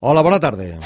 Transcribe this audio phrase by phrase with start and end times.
[0.00, 0.78] Hola, buena tarde.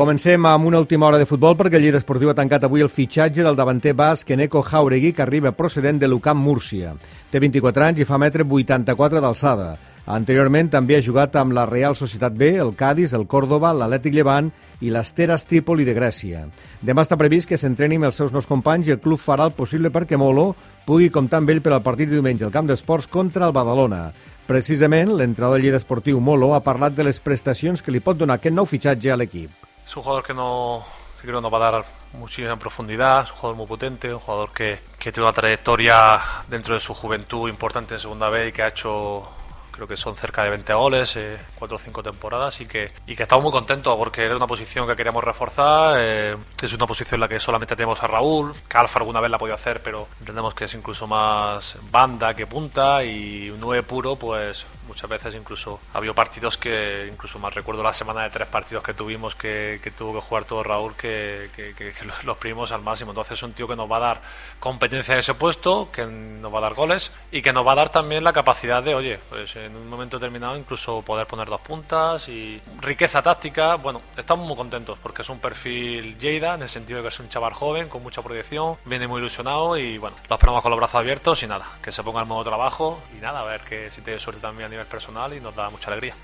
[0.00, 2.88] Comencem amb una última hora de futbol perquè el Lleida Esportiu ha tancat avui el
[2.88, 6.94] fitxatge del davanter basc Eneco Jauregui que arriba procedent de l'UCAM Múrcia.
[7.28, 9.74] Té 24 anys i fa metre 84 d'alçada.
[10.08, 14.48] Anteriorment també ha jugat amb la Real Societat B, el Cádiz, el Córdoba, l'Atlètic Llevant
[14.80, 16.46] i l'Esteras Trípoli de Grècia.
[16.80, 19.52] Demà està previst que s'entreni amb els seus nous companys i el club farà el
[19.52, 20.54] possible perquè Molo
[20.88, 24.06] pugui comptar amb ell per al partit de diumenge al camp d'esports contra el Badalona.
[24.48, 28.40] Precisament, l'entrenador del Lleida Esportiu Molo ha parlat de les prestacions que li pot donar
[28.40, 29.69] aquest nou fitxatge a l'equip.
[29.90, 30.84] Es un jugador que no
[31.20, 34.52] que creo nos va a dar muchísima profundidad, es un jugador muy potente, un jugador
[34.52, 38.68] que, tiene una trayectoria dentro de su juventud importante en segunda B y que ha
[38.68, 39.28] hecho
[39.72, 43.16] creo que son cerca de 20 goles, eh, 4 o 5 temporadas y que, y
[43.16, 47.16] que estamos muy contentos porque era una posición que queríamos reforzar, eh, es una posición
[47.16, 49.82] en la que solamente tenemos a Raúl, que Alfa alguna vez la ha podido hacer,
[49.82, 55.08] pero entendemos que es incluso más banda que punta y un 9 puro, pues muchas
[55.08, 58.92] veces incluso ha habido partidos que incluso más recuerdo la semana de tres partidos que
[58.92, 61.48] tuvimos que, tuvo que jugar todo Raúl que,
[62.24, 63.12] los, primos al máximo.
[63.12, 64.20] Entonces es un tío que nos va a dar
[64.58, 67.76] competencia en ese puesto que nos va a dar goles y que nos va a
[67.76, 71.60] dar también la capacidad de oye pues en un momento determinado incluso poder poner dos
[71.60, 73.76] puntas y riqueza táctica.
[73.76, 77.20] Bueno estamos muy contentos porque es un perfil Lleida en el sentido de que es
[77.20, 80.78] un chaval joven con mucha proyección viene muy ilusionado y bueno lo esperamos con los
[80.80, 83.90] brazos abiertos y nada que se ponga al modo trabajo y nada a ver que
[83.90, 86.14] si tiene suerte también a nivel personal i nos da mucha alegria.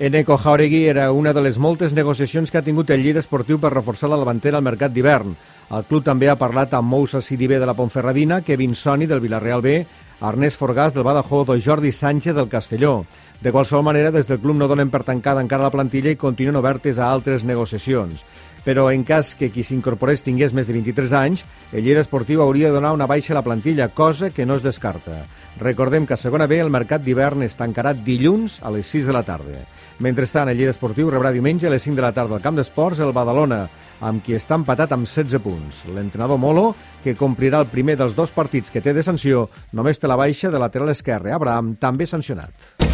[0.00, 3.74] Eneco Jauregui era una de les moltes negociacions que ha tingut el Lleida Esportiu per
[3.74, 5.34] reforçar la davantera al mercat d'hivern.
[5.76, 9.60] El club també ha parlat amb Moussa Sidibé de la Pontferradina, Kevin Soni del Villarreal
[9.60, 9.84] B,
[10.20, 13.06] Ernest Forgàs del Badajoz o Jordi Sánchez del Castelló.
[13.40, 16.58] De qualsevol manera, des del club no donen per tancada encara la plantilla i continuen
[16.60, 18.26] obertes a altres negociacions.
[18.60, 22.68] Però en cas que qui s'incorporés tingués més de 23 anys, el Lleida Esportiu hauria
[22.68, 25.22] de donar una baixa a la plantilla, cosa que no es descarta.
[25.56, 29.14] Recordem que a segona B el mercat d'hivern es tancarà dilluns a les 6 de
[29.16, 29.64] la tarda.
[30.04, 33.00] Mentrestant, el Lleida Esportiu rebrà diumenge a les 5 de la tarda al camp d'esports
[33.00, 33.62] el Badalona,
[34.04, 35.80] amb qui està empatat amb 16 punts.
[35.96, 40.08] L'entrenador Molo, que complirà el primer dels dos partits que té de sanció, només té
[40.10, 41.32] la baixa de lateral esquerre.
[41.36, 42.90] Abraham, també sancionat.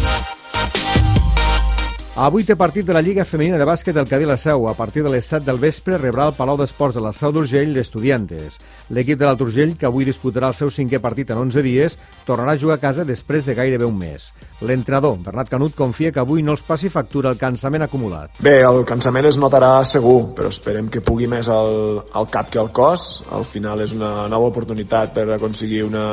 [2.17, 4.63] Avui té partit de la Lliga Femenina de Bàsquet del Cadí la Seu.
[4.65, 7.75] A partir de les 7 del vespre rebrà el Palau d'Esports de la Seu d'Urgell
[7.75, 8.57] l'Estudiantes.
[8.89, 12.57] L'equip de l'Alt Urgell, que avui disputarà el seu cinquè partit en 11 dies, tornarà
[12.57, 14.31] a jugar a casa després de gairebé un mes.
[14.65, 18.41] L'entrenador, Bernat Canut, confia que avui no els passi factura el cansament acumulat.
[18.41, 22.73] Bé, el cansament es notarà segur, però esperem que pugui més al cap que al
[22.73, 23.27] cos.
[23.29, 26.07] Al final és una nova oportunitat per aconseguir una,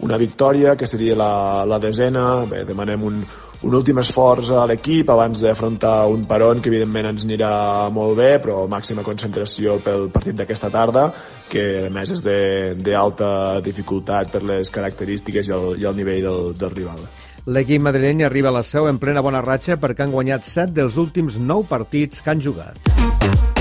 [0.00, 2.44] una victòria, que seria la, la desena.
[2.48, 3.20] Bé, demanem un,
[3.62, 7.52] un últim esforç a l'equip abans d'afrontar un peron que evidentment ens anirà
[7.94, 11.06] molt bé, però màxima concentració pel partit d'aquesta tarda,
[11.48, 13.30] que a més és d'alta
[13.64, 17.06] dificultat per les característiques i el, i el nivell del, del rival.
[17.46, 20.98] L'equip madrileny arriba a la seu en plena bona ratxa perquè han guanyat 7 dels
[20.98, 23.55] últims 9 partits que han jugat.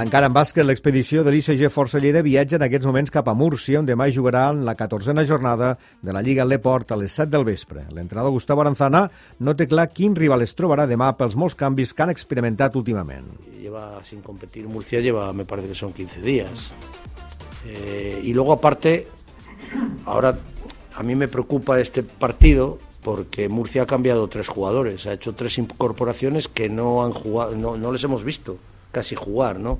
[0.00, 3.82] Encara en bàsquet, l'expedició de l'ICG Força Lleida viatja en aquests moments cap a Múrcia,
[3.82, 7.44] on demà jugarà en la 14a jornada de la Lliga Leport a les 7 del
[7.44, 7.82] vespre.
[7.92, 9.02] L'entrenador Gustavo Aranzana
[9.44, 13.28] no té clar quin rival es trobarà demà pels molts canvis que han experimentat últimament.
[13.60, 16.70] Lleva sin competir Murcia, lleva, me parece que son 15 días.
[17.66, 19.06] Eh, y luego aparte,
[20.06, 20.38] ahora
[20.94, 25.58] a mí me preocupa este partido porque Murcia ha cambiado tres jugadores, ha hecho tres
[25.58, 28.56] incorporaciones que no han jugado, no, no les hemos visto
[28.92, 29.78] casi jugar, ¿no?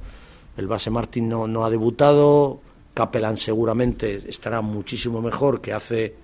[0.56, 2.60] El base Martín no, no ha debutado,
[2.94, 6.15] Capelán seguramente estará muchísimo mejor que hace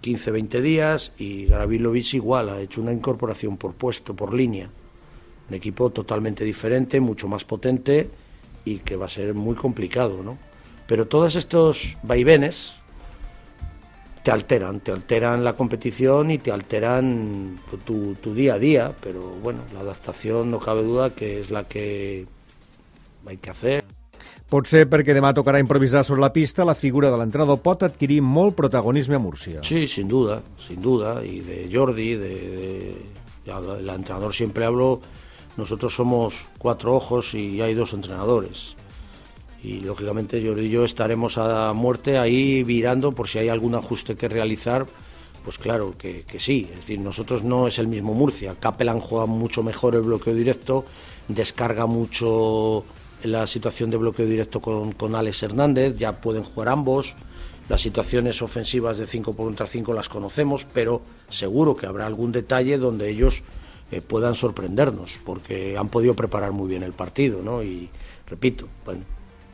[0.00, 4.70] 15, 20 días y Gravilovic igual, ha hecho una incorporación por puesto, por línea.
[5.48, 8.08] Un equipo totalmente diferente, mucho más potente
[8.64, 10.38] y que va a ser muy complicado, ¿no?
[10.86, 12.76] Pero todos estos vaivenes
[14.22, 19.22] te alteran, te alteran la competición y te alteran tu, tu, día a día, pero
[19.42, 22.26] bueno, la adaptación no cabe duda que es la que
[23.26, 23.84] hay que hacer.
[24.50, 28.18] Pot ser perquè demà tocarà improvisar sobre la pista, la figura de l'entrenador pot adquirir
[28.18, 29.62] molt protagonisme a Múrcia.
[29.62, 32.96] Sí, sin duda, sin duda, y de Jordi, de, de
[33.46, 35.00] el entrenador siempre hablo,
[35.56, 38.74] nosotros somos cuatro ojos y hay dos entrenadores
[39.62, 44.16] y lógicamente Jordi y yo estaremos a muerte ahí virando por si hay algún ajuste
[44.16, 44.86] que realizar.
[45.44, 48.54] Pues claro que, que sí, es decir, nosotros no es el mismo Murcia.
[48.60, 50.84] Capelán juega mucho mejor el bloqueo directo,
[51.28, 52.84] descarga mucho
[53.22, 57.16] la situación de bloqueo directo con, con Alex Hernández, ya pueden jugar ambos.
[57.68, 62.78] Las situaciones ofensivas de 5 contra 5 las conocemos, pero seguro que habrá algún detalle
[62.78, 63.42] donde ellos
[63.92, 67.62] eh, puedan sorprendernos, porque han podido preparar muy bien el partido, ¿no?
[67.62, 67.88] Y
[68.26, 69.02] repito, bueno,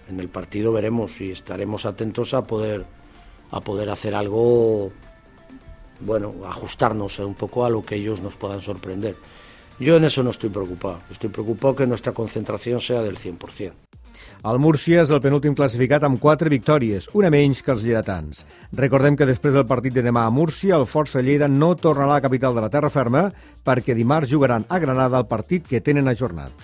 [0.09, 2.85] en el partido veremos y estaremos atentos a poder
[3.51, 4.91] a poder hacer algo
[6.01, 9.17] bueno ajustarnos un poco a lo que ellos nos puedan sorprender
[9.79, 11.01] Yo en eso no estoy preocupado.
[11.11, 13.73] Estoy preocupado que nuestra concentración sea del 100%.
[14.47, 18.45] El Múrcia és el penúltim classificat amb 4 victòries, una menys que els lleidatans.
[18.79, 22.21] Recordem que després del partit de demà a Múrcia, el Força Lleida no tornarà a
[22.21, 23.27] la capital de la terra ferma
[23.67, 26.55] perquè dimarts jugaran a Granada el partit que tenen ajornat.